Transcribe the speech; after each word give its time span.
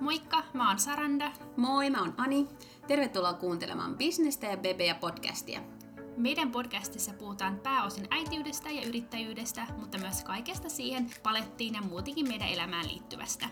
Moikka, 0.00 0.42
mä 0.52 0.68
oon 0.68 0.78
Saranda. 0.78 1.32
Moi, 1.56 1.90
mä 1.90 2.00
oon 2.00 2.14
Ani. 2.16 2.48
Tervetuloa 2.86 3.32
kuuntelemaan 3.32 3.96
Bisnestä 3.96 4.46
ja 4.46 4.56
Bebeä 4.56 4.94
podcastia. 4.94 5.60
Meidän 6.16 6.50
podcastissa 6.50 7.12
puhutaan 7.12 7.58
pääosin 7.58 8.06
äitiydestä 8.10 8.70
ja 8.70 8.88
yrittäjyydestä, 8.88 9.66
mutta 9.78 9.98
myös 9.98 10.24
kaikesta 10.24 10.68
siihen 10.68 11.10
palettiin 11.22 11.74
ja 11.74 11.82
muutenkin 11.82 12.28
meidän 12.28 12.48
elämään 12.48 12.88
liittyvästä. 12.88 13.48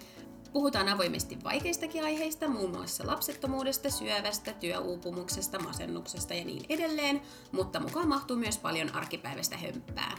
Puhutaan 0.53 0.89
avoimesti 0.89 1.39
vaikeistakin 1.45 2.05
aiheista, 2.05 2.49
muun 2.49 2.71
muassa 2.71 3.07
lapsettomuudesta, 3.07 3.91
syövästä, 3.91 4.53
työuupumuksesta, 4.53 5.59
masennuksesta 5.59 6.35
ja 6.35 6.45
niin 6.45 6.65
edelleen, 6.69 7.23
mutta 7.53 7.81
mukaan 7.81 8.09
mahtuu 8.09 8.37
myös 8.37 8.59
paljon 8.59 8.95
arkipäiväistä 8.95 9.57
hömppää. 9.57 10.19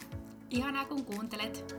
Ihanaa 0.50 0.86
kun 0.86 1.06
kuuntelet! 1.06 1.76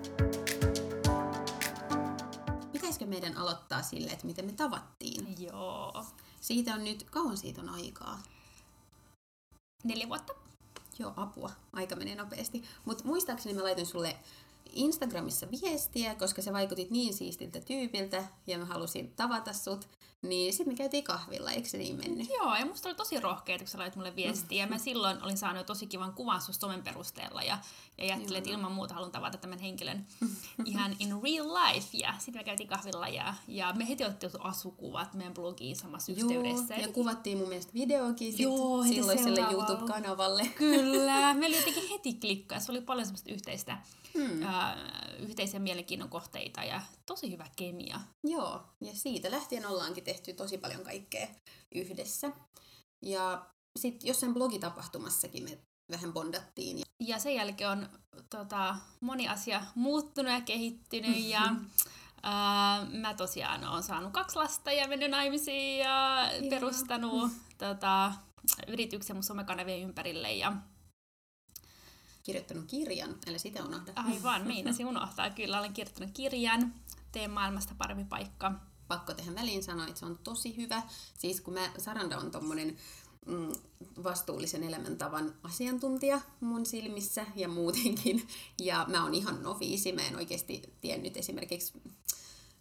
Pitäisikö 3.01 3.21
meidän 3.21 3.43
aloittaa 3.43 3.83
sille, 3.83 4.11
että 4.11 4.27
miten 4.27 4.45
me 4.45 4.53
tavattiin? 4.53 5.43
Joo. 5.43 6.05
Siitä 6.41 6.75
on 6.75 6.85
nyt, 6.85 7.07
kauan 7.11 7.37
siitä 7.37 7.61
on 7.61 7.69
aikaa? 7.69 8.23
Neljä 9.85 10.09
vuotta. 10.09 10.33
Joo, 10.99 11.13
apua. 11.17 11.51
Aika 11.73 11.97
menee 11.97 12.15
nopeasti. 12.15 12.63
Mutta 12.85 13.05
muistaakseni 13.05 13.55
mä 13.55 13.63
laitoin 13.63 13.87
sulle 13.87 14.17
Instagramissa 14.73 15.47
viestiä, 15.51 16.15
koska 16.15 16.43
sä 16.43 16.53
vaikutit 16.53 16.91
niin 16.91 17.15
siistiltä 17.15 17.61
tyypiltä 17.61 18.25
ja 18.47 18.59
mä 18.59 18.65
halusin 18.65 19.13
tavata 19.17 19.53
sut. 19.53 19.89
Niin 20.23 20.53
sitten 20.53 20.73
me 20.73 20.77
käytiin 20.77 21.05
kahvilla, 21.05 21.51
eikö 21.51 21.69
se 21.69 21.79
niin 21.79 21.97
mennyt? 21.97 22.29
Joo, 22.29 22.55
ja 22.57 22.67
musta 22.67 22.89
oli 22.89 22.95
tosi 22.97 23.21
rohkea, 23.21 23.59
kun 23.59 23.67
sä 23.67 23.79
lait 23.79 23.97
mulle 23.97 24.17
viestiä. 24.17 24.63
Ja 24.65 24.67
mä 24.67 24.79
silloin 24.79 25.23
olin 25.23 25.39
saanut 25.39 25.67
tosi 25.67 25.87
kivan 25.87 26.13
kuvan 26.15 26.41
sun 26.41 26.55
somen 26.55 26.83
perusteella 26.83 27.43
ja, 27.43 27.59
ja 27.99 28.05
ajattelin, 28.15 28.39
että 28.39 28.51
ilman 28.51 28.73
muuta 28.73 28.95
haluan 28.95 29.13
tavata 29.13 29.39
tämän 29.39 29.59
henkilön 29.59 30.07
ihan 30.65 30.97
in 30.99 31.09
real 31.23 31.49
life. 31.55 31.89
Ja 31.93 32.15
sitten 32.19 32.41
me 32.41 32.45
käytiin 32.45 32.69
kahvilla 32.69 33.09
ja, 33.09 33.35
ja 33.49 33.73
me 33.73 33.89
heti 33.89 34.05
otettiin 34.05 34.33
asukuvat 34.45 35.15
meidän 35.15 35.35
blogiin 35.35 35.77
samassa 35.77 36.13
Joo, 36.13 36.29
yhteydessä. 36.31 36.75
ja 36.75 36.89
kuvattiin 36.89 37.39
mun 37.39 37.49
mielestä 37.49 37.75
videokin 37.75 38.33
sit 38.33 38.41
Joo, 38.41 38.83
heti 38.83 38.95
silloiselle. 38.95 39.41
YouTube-kanavalle. 39.41 40.47
Kyllä, 40.59 41.35
meillä 41.35 41.57
jotenkin 41.57 41.89
heti 41.89 42.15
klikkaa. 42.15 42.61
Se 42.61 42.73
oli 42.73 42.81
paljon 42.81 43.07
semmoista 43.07 43.33
yhteistä, 43.33 43.79
Hmm. 44.15 44.43
ää, 44.43 44.77
yhteisiä 45.19 45.61
mielenkiinnon 45.61 46.09
kohteita 46.09 46.65
ja 46.65 46.81
tosi 47.07 47.31
hyvä 47.33 47.47
kemia. 47.57 48.01
Joo, 48.25 48.61
ja 48.81 48.93
siitä 48.95 49.31
lähtien 49.31 49.67
ollaankin 49.67 50.05
tehty 50.13 50.33
tosi 50.33 50.59
paljon 50.59 50.85
kaikkea 50.85 51.29
yhdessä. 51.75 52.33
Ja 53.03 53.47
sitten 53.79 54.09
jossain 54.09 54.35
blogitapahtumassakin 54.35 55.45
me 55.45 55.59
vähän 55.91 56.13
bondattiin. 56.13 56.79
Ja 56.79 56.85
Ja 57.01 57.19
sen 57.19 57.35
jälkeen 57.35 57.71
on 57.71 57.89
tota, 58.31 58.77
moni 59.01 59.29
asia 59.29 59.63
muuttunut 59.75 60.33
ja 60.33 60.41
kehittynyt 60.41 61.25
ja 61.25 61.43
ää, 62.23 62.85
mä 62.85 63.15
tosiaan 63.15 63.65
oon 63.65 63.83
saanut 63.83 64.13
kaksi 64.13 64.37
lasta 64.37 64.73
ja 64.73 64.89
mennyt 64.89 65.11
naimisiin 65.11 65.79
ja 65.79 66.29
Ihanaa. 66.33 66.51
perustanut 66.51 67.33
tota, 67.59 68.13
yrityksen 68.69 69.17
mun 69.17 69.23
somekanavien 69.23 69.81
ympärille 69.81 70.33
ja 70.33 70.53
kirjoittanut 72.23 72.65
kirjan, 72.67 73.15
eli 73.27 73.39
sitä 73.39 73.65
unohda. 73.65 73.93
aivan, 73.97 74.47
meinasin 74.53 74.87
unohtaa. 74.87 75.31
Kyllä 75.31 75.59
olen 75.59 75.73
kirjoittanut 75.73 76.11
kirjan, 76.15 76.75
teen 77.13 77.31
maailmasta 77.31 77.75
parempi 77.79 78.05
paikka. 78.05 78.53
Pakko 78.91 79.15
tähän 79.15 79.35
väliin 79.35 79.63
sanoa, 79.63 79.87
että 79.87 80.01
se 80.01 80.07
on 80.07 80.19
tosi 80.25 80.57
hyvä. 80.57 80.83
Siis 81.19 81.41
kun 81.41 81.55
mä, 81.55 81.71
Saranda 81.79 82.19
on 82.19 82.31
tommonen 82.31 82.77
mm, 83.27 83.53
vastuullisen 84.03 84.63
elämäntavan 84.63 85.35
asiantuntija 85.43 86.21
mun 86.41 86.67
silmissä 86.67 87.27
ja 87.37 87.49
muutenkin. 87.49 88.29
Ja 88.61 88.87
mä 88.89 89.05
oon 89.05 89.15
ihan 89.15 89.43
noviisi, 89.43 89.93
mä 89.93 90.03
en 90.03 90.17
oikeasti 90.17 90.63
tiennyt 90.81 91.17
esimerkiksi 91.17 91.73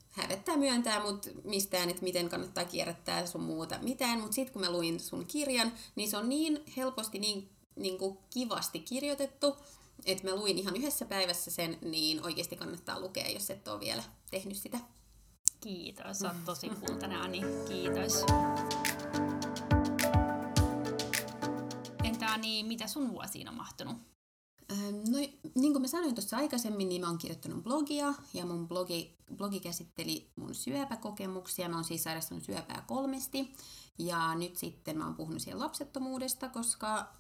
hävettää 0.10 0.58
myöntää 0.58 1.04
mut 1.04 1.30
mistään, 1.44 1.90
että 1.90 2.04
miten 2.04 2.30
kannattaa 2.30 2.66
kierrättää 2.66 3.26
sun 3.26 3.42
muuta 3.42 3.80
mitään. 3.82 4.20
Mutta 4.20 4.36
sitten 4.36 4.54
kun 4.54 4.62
mä 4.62 4.72
luin 4.72 5.00
sun 5.00 5.26
kirjan, 5.26 5.72
niin 5.96 6.10
se 6.10 6.18
on 6.18 6.30
niin 6.30 6.64
helposti, 6.78 7.20
niin, 7.20 7.50
niin 7.76 7.98
kuin 7.98 8.18
kivasti 8.30 8.80
kirjoitettu, 8.80 9.58
että 10.06 10.24
mä 10.24 10.36
luin 10.36 10.58
ihan 10.58 10.76
yhdessä 10.76 11.06
päivässä 11.06 11.52
sen, 11.52 11.78
niin 11.82 12.26
oikeasti 12.26 12.56
kannattaa 12.56 13.00
lukea, 13.00 13.30
jos 13.30 13.50
et 13.50 13.68
ole 13.68 13.80
vielä 13.80 14.04
tehnyt 14.32 14.58
sitä. 14.58 14.80
Kiitos, 15.60 16.22
oot 16.22 16.46
tosi 16.46 16.70
kultainen 16.70 17.22
Ani. 17.22 17.42
Kiitos. 17.68 18.26
Entä 22.04 22.26
Ani, 22.26 22.64
mitä 22.64 22.88
sun 22.88 23.12
vuosiin 23.12 23.50
on 23.50 23.56
mahtunut? 23.56 23.98
No, 25.10 25.18
niin 25.56 25.72
kuin 25.74 25.82
mä 25.82 25.88
sanoin 25.88 26.16
tuossa 26.16 26.38
aikaisemmin, 26.38 26.90
niin 26.90 27.02
mä 27.02 27.08
oon 27.08 27.18
kirjoittanut 27.18 27.64
blogia, 27.64 28.14
ja 28.34 28.46
mun 28.46 28.68
blogi, 28.68 29.18
blogi 29.36 29.60
käsitteli 29.60 30.32
mun 30.36 30.56
syöpäkokemuksia. 30.56 31.70
Mä 31.70 31.76
oon 31.76 31.84
siis 31.84 32.04
sairastanut 32.04 32.44
syöpää 32.44 32.84
kolmesti, 32.88 33.54
ja 33.98 34.36
nyt 34.36 34.58
sitten 34.58 34.98
mä 34.98 35.06
oon 35.06 35.16
puhunut 35.16 35.42
siellä 35.42 35.64
lapsettomuudesta, 35.64 36.50
koska 36.50 37.14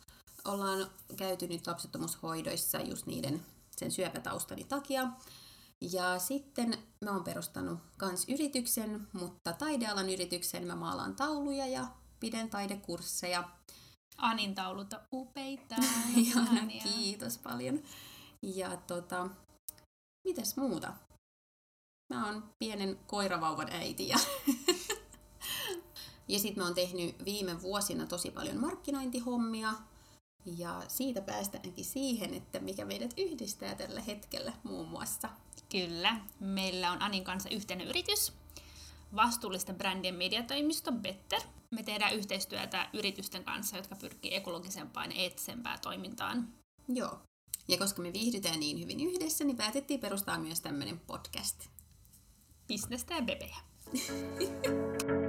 ollaan 0.45 0.87
käyty 1.17 1.47
nyt 1.47 1.67
lapsettomuushoidoissa 1.67 2.81
just 2.81 3.05
niiden 3.05 3.45
sen 3.77 3.91
syöpätaustani 3.91 4.63
takia. 4.63 5.07
Ja 5.81 6.19
sitten 6.19 6.77
mä 7.05 7.11
oon 7.11 7.23
perustanut 7.23 7.79
kans 7.97 8.25
yrityksen, 8.29 9.07
mutta 9.13 9.53
taidealan 9.53 10.09
yrityksen. 10.09 10.67
Mä 10.67 10.75
maalaan 10.75 11.15
tauluja 11.15 11.67
ja 11.67 11.87
pidän 12.19 12.49
taidekursseja. 12.49 13.49
Anin 14.17 14.55
taulut 14.55 14.93
on 14.93 14.99
upeita. 15.13 15.75
Ihana, 16.15 16.61
kiitos 16.83 17.37
paljon. 17.37 17.83
Ja 18.41 18.77
tota, 18.77 19.29
mitäs 20.27 20.57
muuta? 20.57 20.93
Mä 22.13 22.25
oon 22.25 22.53
pienen 22.59 22.99
koiravauvan 23.07 23.71
äiti 23.71 24.07
ja, 24.07 24.17
ja 26.27 26.39
sit 26.39 26.55
mä 26.55 26.63
oon 26.63 26.75
tehnyt 26.75 27.25
viime 27.25 27.61
vuosina 27.61 28.05
tosi 28.05 28.31
paljon 28.31 28.57
markkinointihommia. 28.57 29.73
Ja 30.45 30.83
siitä 30.87 31.21
päästäänkin 31.21 31.85
siihen, 31.85 32.33
että 32.33 32.59
mikä 32.59 32.85
meidät 32.85 33.13
yhdistää 33.17 33.75
tällä 33.75 34.01
hetkellä 34.01 34.53
muun 34.63 34.87
muassa. 34.87 35.29
Kyllä, 35.71 36.19
meillä 36.39 36.91
on 36.91 37.01
Anin 37.01 37.23
kanssa 37.23 37.49
yhteinen 37.49 37.87
yritys, 37.87 38.33
vastuullisten 39.15 39.75
brändien 39.75 40.15
mediatoimisto 40.15 40.91
Better. 40.91 41.41
Me 41.71 41.83
tehdään 41.83 42.15
yhteistyötä 42.15 42.89
yritysten 42.93 43.43
kanssa, 43.43 43.77
jotka 43.77 43.95
pyrkii 43.95 44.35
ekologisempaan 44.35 45.11
ja 45.11 45.21
eettisempään 45.21 45.79
toimintaan. 45.81 46.53
Joo. 46.87 47.19
Ja 47.67 47.77
koska 47.77 48.01
me 48.01 48.13
viihdytään 48.13 48.59
niin 48.59 48.79
hyvin 48.79 48.99
yhdessä, 48.99 49.43
niin 49.43 49.57
päätettiin 49.57 49.99
perustaa 49.99 50.39
myös 50.39 50.61
tämmönen 50.61 50.99
podcast. 50.99 51.67
Bisnestä 52.67 53.13
ja 53.13 53.21
bebeä. 53.21 53.57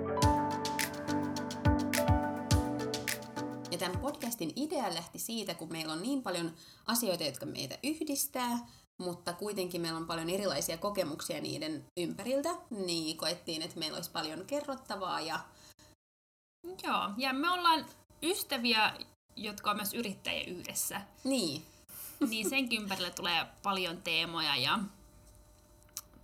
Ja 3.70 3.78
tämän 3.78 3.98
podcastin 4.00 4.52
idea 4.56 4.94
lähti 4.94 5.18
siitä, 5.18 5.54
kun 5.54 5.72
meillä 5.72 5.92
on 5.92 6.02
niin 6.02 6.22
paljon 6.22 6.54
asioita, 6.86 7.24
jotka 7.24 7.46
meitä 7.46 7.78
yhdistää, 7.82 8.58
mutta 9.00 9.32
kuitenkin 9.32 9.80
meillä 9.80 9.96
on 9.96 10.06
paljon 10.06 10.30
erilaisia 10.30 10.78
kokemuksia 10.78 11.40
niiden 11.40 11.84
ympäriltä, 12.00 12.48
niin 12.70 13.16
koettiin, 13.16 13.62
että 13.62 13.78
meillä 13.78 13.96
olisi 13.96 14.10
paljon 14.10 14.44
kerrottavaa 14.44 15.20
ja 15.20 15.40
Joo, 16.84 17.10
ja 17.16 17.32
me 17.32 17.50
ollaan 17.50 17.86
ystäviä, 18.22 18.92
jotka 19.36 19.70
on 19.70 19.76
myös 19.76 19.94
yrittäjiä 19.94 20.44
yhdessä. 20.44 21.00
niin, 21.24 21.62
Niin 22.28 22.50
senkin 22.50 22.82
ympärille 22.82 23.10
tulee 23.10 23.46
paljon 23.62 24.02
teemoja 24.02 24.56
ja 24.56 24.78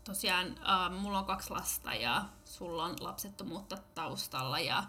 tosiaan 0.04 0.47
äh, 0.47 1.00
mulla 1.00 1.19
on 1.19 1.25
kaksi 1.25 1.50
lasta 1.50 1.94
ja 1.94 2.25
sulla 2.44 2.84
on 2.84 2.97
lapsettomuutta 3.00 3.78
taustalla 3.94 4.58
ja 4.58 4.84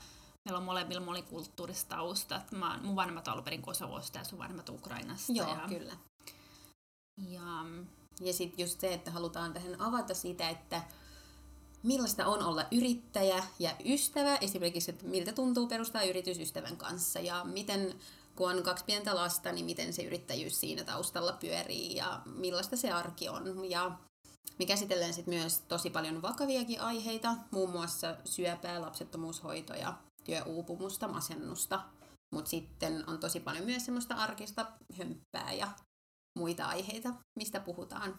meillä 0.45 0.57
on 0.57 0.65
molemmilla 0.65 1.01
monikulttuuriset 1.01 1.89
taustat. 1.89 2.51
Mä, 2.51 2.79
mun 2.83 2.95
vanhemmat 2.95 3.27
on 3.27 3.33
alun 3.33 3.43
perin 3.43 3.61
Kosovosta 3.61 4.17
ja 4.17 4.23
sun 4.23 4.39
vanhemmat 4.39 4.69
Ukrainasta. 4.69 5.33
joo, 5.33 5.49
ja, 5.49 5.67
kyllä. 5.69 5.93
Ja, 7.17 7.65
Ja 8.21 8.33
sitten 8.33 8.63
just 8.63 8.79
se, 8.79 8.93
että 8.93 9.11
halutaan 9.11 9.53
vähän 9.53 9.81
avata 9.81 10.13
sitä, 10.13 10.49
että 10.49 10.81
millaista 11.83 12.25
on 12.25 12.43
olla 12.43 12.65
yrittäjä 12.71 13.43
ja 13.59 13.75
ystävä, 13.85 14.35
esimerkiksi, 14.35 14.91
että 14.91 15.05
miltä 15.05 15.33
tuntuu 15.33 15.67
perustaa 15.67 16.03
yritys 16.03 16.39
ystävän 16.39 16.77
kanssa 16.77 17.19
ja 17.19 17.43
miten, 17.43 17.95
kun 18.35 18.51
on 18.51 18.63
kaksi 18.63 18.85
pientä 18.85 19.15
lasta, 19.15 19.51
niin 19.51 19.65
miten 19.65 19.93
se 19.93 20.03
yrittäjyys 20.03 20.59
siinä 20.59 20.83
taustalla 20.83 21.31
pyörii 21.31 21.95
ja 21.95 22.21
millaista 22.25 22.75
se 22.77 22.91
arki 22.91 23.29
on. 23.29 23.69
Ja 23.69 23.91
me 24.59 24.65
käsitellään 24.65 25.13
sitten 25.13 25.33
myös 25.33 25.59
tosi 25.59 25.89
paljon 25.89 26.21
vakaviakin 26.21 26.81
aiheita, 26.81 27.35
muun 27.51 27.69
muassa 27.69 28.15
syöpää, 28.25 28.81
lapsettomuushoitoja, 28.81 29.93
työuupumusta, 30.23 31.07
masennusta, 31.07 31.81
mutta 32.33 32.49
sitten 32.49 33.09
on 33.09 33.19
tosi 33.19 33.39
paljon 33.39 33.65
myös 33.65 33.85
semmoista 33.85 34.15
arkista 34.15 34.65
hömppää 34.97 35.53
ja 35.53 35.67
muita 36.37 36.65
aiheita, 36.65 37.13
mistä 37.35 37.59
puhutaan. 37.59 38.17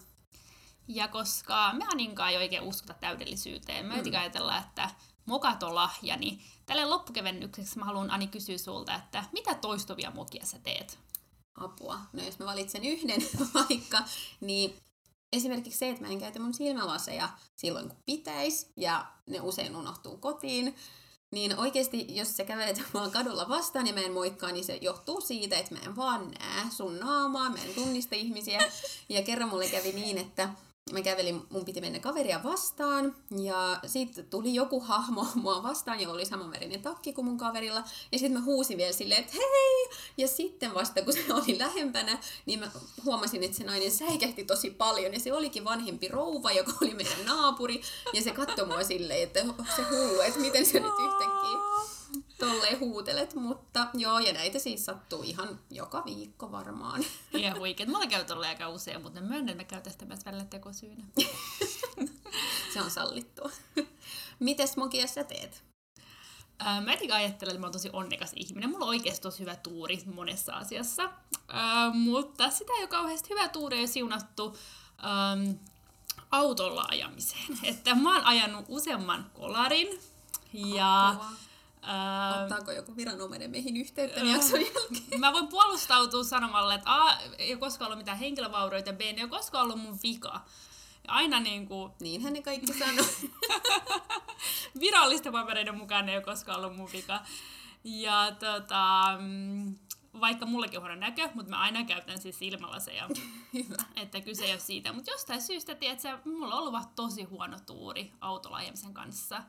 ja 0.88 1.08
koska 1.08 1.72
me 1.72 1.84
Aninkaan 1.92 2.30
ei 2.30 2.36
oikein 2.36 2.62
uskota 2.62 2.94
täydellisyyteen, 2.94 3.86
me 3.86 4.02
mm. 4.02 4.14
ajatella, 4.18 4.58
että 4.58 4.90
mokat 5.24 5.62
on 5.62 5.74
lahja, 5.74 6.16
niin 6.16 6.40
tälle 6.66 6.84
loppukevennykseksi 6.84 7.78
mä 7.78 7.84
haluan 7.84 8.10
Ani 8.10 8.26
kysyä 8.26 8.58
sulta, 8.58 8.94
että 8.94 9.24
mitä 9.32 9.54
toistuvia 9.54 10.10
mokia 10.10 10.46
sä 10.46 10.58
teet? 10.58 10.98
Apua. 11.54 12.00
No 12.12 12.24
jos 12.24 12.38
mä 12.38 12.46
valitsen 12.46 12.84
yhden 12.84 13.22
vaikka, 13.54 14.04
niin 14.40 14.76
esimerkiksi 15.32 15.78
se, 15.78 15.90
että 15.90 16.02
mä 16.02 16.08
en 16.08 16.18
käytä 16.18 16.40
mun 16.40 16.54
silmälaseja 16.54 17.28
silloin 17.56 17.88
kun 17.88 17.98
pitäisi, 18.06 18.72
ja 18.76 19.06
ne 19.26 19.40
usein 19.40 19.76
unohtuu 19.76 20.16
kotiin, 20.16 20.74
niin 21.30 21.58
oikeasti, 21.58 22.06
jos 22.08 22.36
sä 22.36 22.44
kävelet 22.44 22.82
mua 22.92 23.08
kadulla 23.08 23.48
vastaan 23.48 23.86
ja 23.86 23.92
mä 23.92 24.00
en 24.00 24.12
moikkaa, 24.12 24.52
niin 24.52 24.64
se 24.64 24.78
johtuu 24.80 25.20
siitä, 25.20 25.56
että 25.56 25.74
mä 25.74 25.80
en 25.86 25.96
vaan 25.96 26.30
näe 26.30 26.64
sun 26.70 26.98
naamaa, 26.98 27.50
mä 27.50 27.58
en 27.64 27.74
tunnista 27.74 28.14
ihmisiä. 28.14 28.60
Ja 29.08 29.22
kerran 29.22 29.48
mulle 29.48 29.68
kävi 29.68 29.92
niin, 29.92 30.18
että 30.18 30.48
mä 30.92 31.02
kävelin, 31.02 31.42
mun 31.50 31.64
piti 31.64 31.80
mennä 31.80 31.98
kaveria 31.98 32.40
vastaan, 32.44 33.16
ja 33.42 33.80
sitten 33.86 34.26
tuli 34.26 34.54
joku 34.54 34.80
hahmo 34.80 35.26
mua 35.34 35.62
vastaan, 35.62 36.00
ja 36.00 36.10
oli 36.10 36.26
samanvärinen 36.26 36.82
takki 36.82 37.12
kuin 37.12 37.24
mun 37.24 37.38
kaverilla, 37.38 37.84
ja 38.12 38.18
sitten 38.18 38.32
mä 38.32 38.44
huusin 38.44 38.78
vielä 38.78 38.92
silleen, 38.92 39.20
että 39.20 39.32
hei! 39.36 39.98
Ja 40.16 40.28
sitten 40.28 40.74
vasta 40.74 41.02
kun 41.02 41.12
se 41.26 41.34
oli 41.34 41.58
lähempänä, 41.58 42.18
niin 42.46 42.60
mä 42.60 42.70
huomasin, 43.04 43.42
että 43.42 43.56
se 43.56 43.64
nainen 43.64 43.90
säikähti 43.90 44.44
tosi 44.44 44.70
paljon, 44.70 45.14
ja 45.14 45.20
se 45.20 45.32
olikin 45.32 45.64
vanhempi 45.64 46.08
rouva, 46.08 46.52
joka 46.52 46.72
oli 46.82 46.94
meidän 46.94 47.24
naapuri, 47.26 47.82
ja 48.12 48.22
se 48.22 48.30
katsoi 48.30 48.66
mua 48.66 48.84
silleen, 48.84 49.22
että 49.22 49.40
se 49.76 49.82
hullu, 49.90 50.20
että 50.20 50.40
miten 50.40 50.66
se 50.66 50.80
nyt 50.80 50.94
yhtäkkiä 50.98 51.97
tolleen 52.38 52.80
huutelet, 52.80 53.34
mutta 53.34 53.86
joo, 53.94 54.18
ja 54.18 54.32
näitä 54.32 54.58
siis 54.58 54.84
sattuu 54.84 55.22
ihan 55.22 55.60
joka 55.70 56.04
viikko 56.04 56.52
varmaan. 56.52 57.04
Ihan 57.32 57.58
huikeet. 57.58 57.88
Mulla 57.88 58.06
käy 58.06 58.24
tolleen 58.24 58.50
aika 58.50 58.68
usein, 58.68 59.02
mutta 59.02 59.20
myönnän, 59.20 59.48
että 59.48 59.62
mä 59.62 59.64
käytän 59.64 59.92
sitä 59.92 60.04
myös 60.04 60.26
välillä 60.26 60.44
tekosyynä. 60.44 61.04
Se 62.72 62.82
on 62.82 62.90
sallittua. 62.90 63.50
Mites 64.40 64.76
Mokia 64.76 65.06
sä 65.06 65.24
teet? 65.24 65.64
Ää, 66.58 66.80
mä 66.80 66.92
etenkin 66.92 67.16
ajattelen, 67.16 67.52
että 67.52 67.60
mä 67.60 67.66
oon 67.66 67.72
tosi 67.72 67.90
onnekas 67.92 68.32
ihminen. 68.36 68.70
Mulla 68.70 68.84
on 68.84 68.88
oikeasti 68.88 69.22
tosi 69.22 69.38
hyvä 69.38 69.56
tuuri 69.56 70.02
monessa 70.14 70.52
asiassa. 70.52 71.10
Ää, 71.48 71.90
mutta 71.90 72.50
sitä 72.50 72.72
ei 72.72 72.80
ole 72.80 72.88
kauheasti 72.88 73.30
hyvä 73.30 73.48
tuuri 73.48 73.80
ja 73.80 73.88
siunattu 73.88 74.56
äm, 75.32 75.58
autolla 76.30 76.86
ajamiseen. 76.88 77.58
Että 77.62 77.94
mä 77.94 78.14
oon 78.14 78.24
ajanut 78.24 78.64
useamman 78.68 79.30
kolarin. 79.34 80.00
Ja 80.52 81.08
Apua. 81.08 81.26
Ottaako 82.42 82.72
joku 82.72 82.96
viranomainen 82.96 83.50
meihin 83.50 83.76
yhteyttä 83.76 84.20
jakson 84.20 84.60
jälkeen? 84.60 85.20
Mä 85.20 85.32
voin 85.32 85.48
puolustautua 85.48 86.24
sanomalla, 86.24 86.74
että 86.74 86.94
A, 86.94 87.18
ei 87.38 87.52
ole 87.52 87.60
koskaan 87.60 87.86
ollut 87.86 87.98
mitään 87.98 88.18
henkilövaurioita, 88.18 88.92
B, 88.92 89.00
ei 89.00 89.16
ole 89.20 89.28
koskaan 89.28 89.64
ollut 89.64 89.80
mun 89.80 89.98
vika. 90.02 90.40
Aina 91.08 91.40
niin 91.40 91.68
kuin, 91.68 91.92
Niinhän 92.00 92.32
ne 92.32 92.42
kaikki 92.42 92.72
sanoo. 92.72 93.06
virallisten 94.80 95.32
papereiden 95.32 95.76
mukaan 95.78 96.06
ne 96.06 96.12
ei 96.12 96.18
ole 96.18 96.24
koskaan 96.24 96.58
ollut 96.58 96.76
mun 96.76 96.88
vika. 96.92 97.20
Ja 97.84 98.32
tota, 98.38 99.16
mm, 99.20 99.74
vaikka 100.20 100.46
mullakin 100.46 100.78
on 100.78 100.82
huono 100.82 100.94
näkö, 100.94 101.28
mutta 101.34 101.50
mä 101.50 101.60
aina 101.60 101.84
käytän 101.84 102.18
siis 102.18 102.38
silmälaseja. 102.38 103.08
Hyvä. 103.54 103.76
Että 103.96 104.20
kyse 104.20 104.44
ei 104.44 104.52
ole 104.52 104.60
siitä. 104.60 104.92
Mutta 104.92 105.10
jostain 105.10 105.42
syystä, 105.42 105.74
tiedätkö, 105.74 106.18
mulla 106.24 106.54
on 106.54 106.60
ollut 106.60 106.72
vaan 106.72 106.88
tosi 106.96 107.22
huono 107.22 107.56
tuuri 107.66 108.12
autolla 108.20 108.56
ajamisen 108.56 108.94
kanssa. 108.94 109.42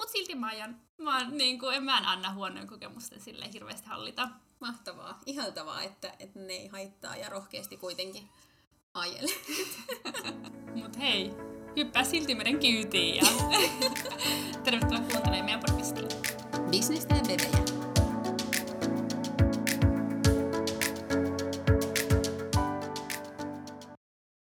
Mutta 0.00 0.12
silti 0.12 0.34
mä 0.34 0.46
ajan. 0.46 0.80
Mä, 0.98 1.30
niin 1.30 1.58
kuin, 1.58 1.76
en 1.76 1.84
mä 1.84 1.98
en 1.98 2.06
anna 2.06 2.32
huonojen 2.32 2.66
kokemusten 2.68 3.20
sille 3.20 3.52
hirveästi 3.52 3.88
hallita. 3.88 4.28
Mahtavaa. 4.60 5.18
Ihaltavaa, 5.26 5.82
että, 5.82 6.12
että 6.18 6.38
ne 6.38 6.52
ei 6.52 6.68
haittaa 6.68 7.16
ja 7.16 7.28
rohkeasti 7.28 7.76
kuitenkin 7.76 8.28
ajele. 8.94 9.32
Mut 10.82 10.98
hei, 10.98 11.30
hyppää 11.76 12.04
silti 12.04 12.34
meidän 12.34 12.60
kyytiin 12.60 13.16
ja 13.16 13.22
tervetuloa 14.64 15.00
kuuntelemaan 15.00 15.44
meidän 15.44 15.60
podcastia. 15.66 16.08
Bisnestä 16.70 17.14
ja 17.14 17.22
bebejä. 17.22 17.89